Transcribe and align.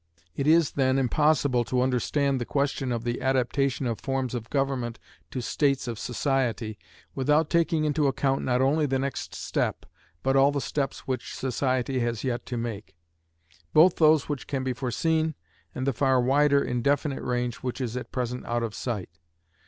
It 0.35 0.47
is, 0.47 0.71
then, 0.71 0.97
impossible 0.97 1.63
to 1.65 1.83
understand 1.83 2.41
the 2.41 2.43
question 2.43 2.91
of 2.91 3.03
the 3.03 3.21
adaptation 3.21 3.85
of 3.85 4.01
forms 4.01 4.33
of 4.33 4.49
government 4.49 4.97
to 5.29 5.41
states 5.41 5.87
of 5.87 5.99
society, 5.99 6.79
without 7.13 7.51
taking 7.51 7.85
into 7.85 8.07
account 8.07 8.43
not 8.43 8.61
only 8.63 8.87
the 8.87 8.97
next 8.97 9.35
step, 9.35 9.85
but 10.23 10.35
all 10.35 10.51
the 10.51 10.59
steps 10.59 11.01
which 11.01 11.35
society 11.35 11.99
has 11.99 12.23
yet 12.23 12.47
to 12.47 12.57
make; 12.57 12.95
both 13.73 13.97
those 13.97 14.27
which 14.27 14.47
can 14.47 14.63
be 14.63 14.73
foreseen, 14.73 15.35
and 15.75 15.85
the 15.85 15.93
far 15.93 16.19
wider 16.19 16.63
indefinite 16.63 17.21
range 17.21 17.57
which 17.57 17.79
is 17.79 17.95
at 17.95 18.11
present 18.11 18.43
out 18.47 18.63
of 18.63 18.73
sight. 18.73 19.19